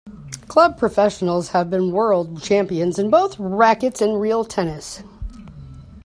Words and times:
Club 0.47 0.79
professionals 0.79 1.49
have 1.49 1.69
been 1.69 1.91
world 1.91 2.41
champions 2.41 2.97
in 2.97 3.11
both 3.11 3.37
racquets 3.37 4.01
and 4.01 4.19
real 4.19 4.43
tennis. 4.43 5.03